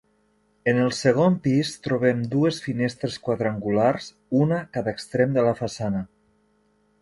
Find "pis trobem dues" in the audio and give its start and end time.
1.47-2.57